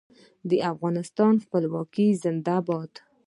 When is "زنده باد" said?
2.23-2.91